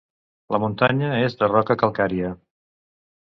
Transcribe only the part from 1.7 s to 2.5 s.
calcària.